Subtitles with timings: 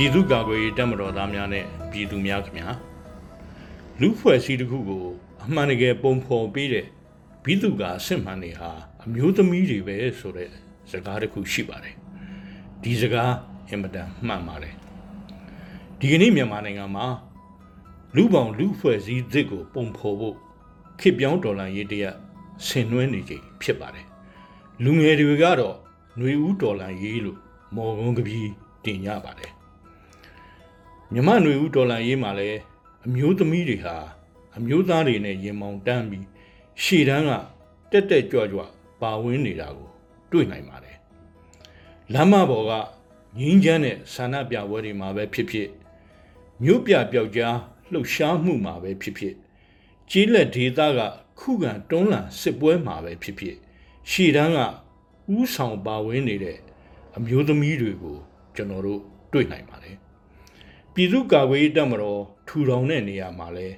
[0.00, 2.68] ပြည်သူ့ကာကွယ်ရေးတပ်မတော်သားများနဲ့ပြည်သူများခင်ဗျာ
[4.00, 5.04] လူဖွဲ့စည်းတစ်ခုကို
[5.44, 6.86] အမှန်တကယ်ပုံဖော်ပေးတဲ့
[7.42, 8.70] ပြည်သူကအစစ်မှန်တွေဟာ
[9.04, 10.50] အမျိုးသမီးတွေပဲဆိုတဲ့
[10.90, 11.94] စကားတစ်ခုရှိပါတယ်
[12.82, 13.32] ဒီစကား
[13.68, 14.74] အင်မတန်မှန်ပါတယ်
[15.98, 17.06] ဒီကနေ့မြန်မာနိုင်ငံမှာ
[18.16, 20.36] လူပောင်လူဖွဲ့စည်းသစ်ကိုပုံဖော်ဖို့
[21.00, 22.14] ခေတ်ပြောင်းဒေါ်လာရေးတရက်
[22.66, 24.06] ဆင်နွှဲနေချိန်ဖြစ်ပါတယ်
[24.84, 25.76] လူငယ်တွေကတော့
[26.16, 27.38] ຫນွေဦးဒေါ်လာရေးလို့
[27.74, 28.50] မော်ကုန်းကပြီး
[28.84, 29.57] တင်ကြပါတယ်
[31.12, 32.58] မြမနွေဦးဒေါ်လာရေးမှာလည်း
[33.06, 33.96] အမျိုးသမီးတွေဟာ
[34.56, 36.26] အမျိုးသားတွေနဲ့ရင်မောင်တန်းပြီး
[36.82, 37.30] ရှေ့တန်းက
[37.90, 38.62] တက်တက်ကြွကြွ
[39.00, 39.88] ပါဝင်နေတာကို
[40.30, 40.96] တွေ့နိုင်ပါတယ်။
[42.12, 42.72] လမ်းမပေါ်က
[43.38, 45.68] ငင်းချမ်းတဲ့ဆန္ဒပြပွဲတွေမှာပဲဖြစ်ဖြစ်
[46.62, 47.56] မြို့ပြပျောက်ကြား
[47.92, 49.34] လှုပ်ရှားမှုမှာပဲဖြစ်ဖြစ်
[50.10, 51.00] ကျေးလက်ဒေသက
[51.38, 53.56] ခုခံတွန်းလှန်စစ်ပွဲမှာပဲဖြစ်ဖြစ်
[54.10, 54.58] ရှေ့တန်းက
[55.36, 56.58] ဥဆောင်ပါဝင်နေတဲ့
[57.16, 58.16] အမျိုးသမီးတွေကို
[58.56, 59.00] ကျွန်တော်တို့
[59.32, 59.96] တွေ့နိုင်ပါတယ်။
[61.00, 63.68] ပြည်သူ့ကာကွယ်ရေးတပ်မတော်ထူထောင်တဲ့နေရာမှာလဲ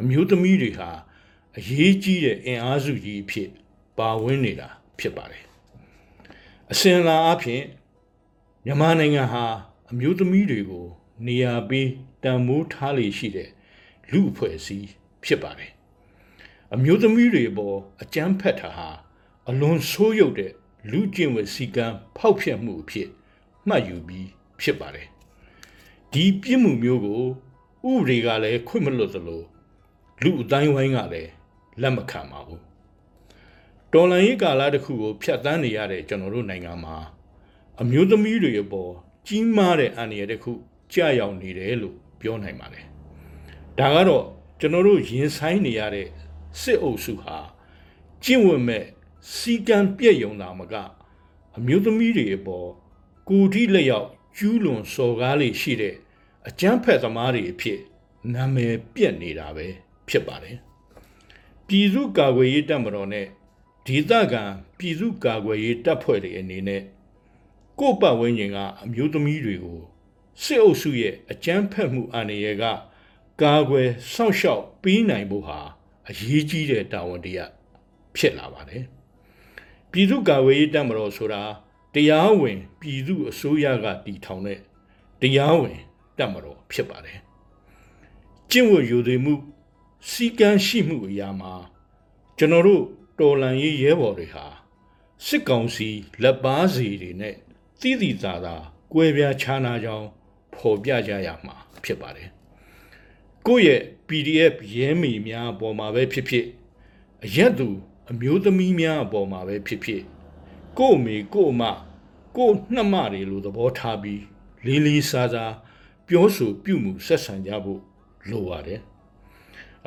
[0.00, 0.90] အမျိုးသမီးတွေဟာ
[1.58, 3.48] အရေးကြီးတဲ့အင်အားစုကြီးအဖြစ်
[3.98, 4.68] ပါဝင်နေတာ
[4.98, 5.44] ဖြစ်ပါတယ်
[6.72, 7.62] အစဉ်လာအဖြစ်
[8.64, 9.44] မြန်မာနိုင်ငံဟာ
[9.90, 10.86] အမျိုးသမီးတွေကို
[11.26, 11.88] နေရာပေး
[12.22, 13.50] တန်မိုးထားလေရှိတဲ့
[14.10, 14.88] လူအဖွဲ့အစည်း
[15.24, 15.70] ဖြစ်ပါတယ်
[16.74, 18.88] အမျိုးသမီးတွေပေါ်အကြမ်းဖက်တာဟာ
[19.48, 20.52] အလွန်ဆိုးရုပ်တဲ့
[20.90, 23.08] လူကျင့်ဝတ်စည်းကမ်းဖောက်ဖျက်မှုအဖြစ်
[23.68, 24.28] မှတ်ယူပြီး
[24.62, 25.08] ဖြစ်ပါတယ်
[26.16, 27.22] ဒီပြစ်မှုမျိုးကို
[27.90, 29.42] ဥပဒေကလည်းခွင့်မလွတ်သလို
[30.22, 31.30] လူအတိုင်းဝိုင်းကလည်း
[31.80, 32.62] လက်မခံပါဘူး
[33.92, 36.96] တော်လန်ရေးကာလတစ်ခုကိုဖျက်ဆီးနေရတဲ့ကျွန်တော်တို့နိုင်ငံမှာ
[37.80, 38.92] အမျိုးသမီးတွေအပေါ်
[39.26, 40.52] ကြီးမားတဲ့အန္တရာယ်တစ်ခု
[40.92, 42.86] ကြာရောက်နေတယ်လို့ပြောနိုင်ပါတယ်
[43.78, 44.24] ဒါကတော့
[44.60, 46.08] ကျွန်တော်တို့ရင်ဆိုင်နေရတဲ့
[46.60, 47.38] စစ်အုပ်စုဟာ
[48.24, 48.84] ကျင့်ဝတ်မဲ့
[49.34, 50.74] စီကံပြည့်ယုံတာမက
[51.56, 52.68] အမျိုးသမီးတွေအပေါ်
[53.28, 55.96] ကိုယ်ထိလက်ရောက်ကျူးလွန်စော်ကားလေးရှိတဲ့
[56.48, 57.80] အကျန်းဖက်သမားတွေအဖြစ်
[58.34, 59.66] နာမည်ပြက်နေတာပဲ
[60.08, 60.58] ဖြစ်ပါတယ်
[61.66, 63.26] ပြည်သူ့ကာကွယ်ရေးတပ်မတော်နဲ့
[63.86, 64.42] ဒေသခံ
[64.78, 66.82] ပြည်သူ့ကာကွယ်ရေးတပ်ဖွဲ့တွေအနေနဲ့
[67.78, 69.80] ကိုယ့်ပတ်ဝန်းကျင်ကအမျိုးသမီးတွေကို
[70.42, 72.64] စစ်အုပ်စုရဲ့အကြမ်းဖက်မှုအန္တရာယ်က
[73.42, 75.58] ကာကွယ်စောင့်ရှောက်ပေးနိုင်ဖို့ဟာ
[76.08, 77.50] အရေးကြီးတဲ့တာဝန်တရား
[78.16, 78.84] ဖြစ်လာပါတယ်
[79.90, 81.42] ပြည်သူ့ကာကွယ်ရေးတပ်မတော်ဆိုတာ
[81.94, 84.60] တရားဝင် ပြည်သူအစိုးရကတည်ထောင်တဲ့
[85.20, 85.80] တရားဝင်
[86.18, 87.18] တပ်မတော်ဖြစ်ပါတယ်
[88.50, 89.34] ကျင့်ဝတ်ယူသည်မှု
[90.10, 91.52] စီကံရှိမှုအရာမှာ
[92.38, 92.84] ကျွန်တော်တို့
[93.18, 94.44] တော်လန်ရေးရဲဘော်တွေဟာ
[95.26, 95.88] စစ်ကောင်စီ
[96.22, 97.34] လက်ပါစီတွေနဲ့
[97.80, 98.54] သီးသီးသာသာ
[98.92, 100.08] ကွဲပြားခြားနာကြောင်း
[100.54, 102.28] ဖော်ပြကြရမှာဖြစ်ပါတယ်
[103.46, 106.46] ကိုယ့်ရဲ့ PDF ရဲမီများအပေါ်မှာပဲဖြစ်ဖြစ်
[107.24, 107.68] အရက်သူ
[108.10, 110.02] အမျိုးသမီးများအပေါ်မှာပဲဖြစ်ဖြစ်
[110.78, 111.62] ကို့အမေကို့အမ
[112.36, 114.22] ကို့နှမတွေလိုသဘောထားပြီး
[114.66, 115.52] လေးလေးစားစား
[116.08, 117.80] ပြောဆိုပြုမှုဆက်ဆံကြဖို့
[118.30, 118.80] လိုပါတယ်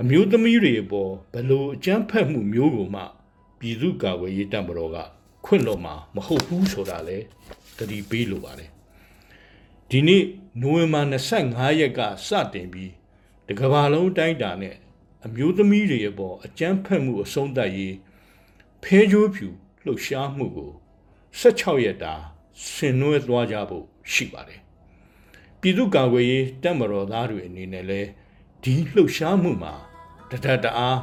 [0.02, 3.04] အမျိုးသမီးတွေအပေါ်ဘလို့အကြမ်းဖက်မှုမျိုးကိုမှ
[3.60, 4.98] ပြည်သူ့ကာကွယ်ရေးတပ်မတော်က
[5.46, 7.18] ခွင့်လွှတ်မှာမဟုတ်ဘူးဆိုတာလဲ
[7.78, 8.70] တတိပေးလိုပါတယ်
[9.90, 10.24] ဒီနေ့
[10.62, 11.02] နိုဝင်ဘာ
[11.40, 12.92] 25ရက်ကစတင်ပြီး
[13.48, 14.76] တကဘာလုံးတိုင်းတာနဲ့
[15.26, 17.96] အမျိုးသမီးတွေအပေါ်အကြမ်းဖက်မှုအဆုံးသတ်ရေး
[18.84, 19.48] ဖဲကြိုးဖြူ
[19.86, 20.72] လှုပ်ရှားမှုကို
[21.40, 22.14] 16ရက်တာ
[22.72, 24.62] ဆင်နွှဲသွားကြဖို့ရှိပါတယ်
[25.62, 28.10] ပြည်သူ့ကာကွယ်ရေးတပ်မတော်သားတွေအနေနဲ့လည်း
[28.64, 29.74] ဒီလှုပ်ရှားမှုမှာ
[30.32, 31.00] တဒတအား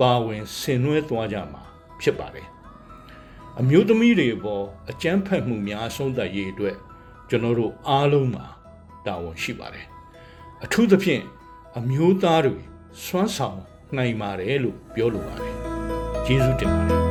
[0.00, 1.62] ပါဝင်ဆင်နွှဲသွားကြမှာ
[2.00, 2.48] ဖြစ်ပါတယ်
[3.60, 6.76] အမျိုးသမီးတွေအပေါ်အကြမ်းဖက်မှုများအဆုံးသတ်ရေးအတွက်
[7.28, 8.46] ကျွန်တော်တို့အားလုံးမှာ
[9.06, 9.86] တာဝန်ရှိပါတယ်
[10.64, 11.22] အထူးသဖြင့်
[11.78, 12.56] အမျိုးသားတွေ
[13.04, 13.60] စွမ်းဆောင်
[13.96, 15.54] နိုင်ပါတယ်လို့ပြောလိုပါတယ်
[16.24, 17.03] ကျေးဇူးတင်ပါတယ်